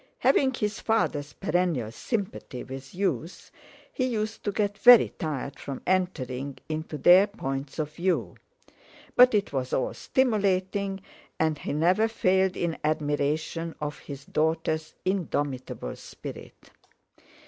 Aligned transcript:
Having 0.17 0.55
his 0.55 0.79
father's 0.79 1.33
perennial 1.33 1.91
sympathy 1.91 2.63
with 2.63 2.95
Youth, 2.95 3.51
he 3.93 4.07
used 4.07 4.43
to 4.43 4.51
get 4.51 4.79
very 4.79 5.09
tired 5.09 5.59
from 5.59 5.83
entering 5.85 6.57
into 6.67 6.97
their 6.97 7.27
points 7.27 7.77
of 7.77 7.93
view. 7.93 8.35
But 9.15 9.35
it 9.35 9.53
was 9.53 9.73
all 9.73 9.93
stimulating, 9.93 11.01
and 11.39 11.59
he 11.59 11.71
never 11.73 12.07
failed 12.07 12.57
in 12.57 12.79
admiration 12.83 13.75
of 13.79 13.99
his 13.99 14.25
daughter's 14.25 14.95
indomitable 15.05 15.95
spirit. 15.97 16.71